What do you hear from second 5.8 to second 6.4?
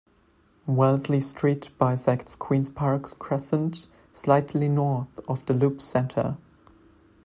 centre.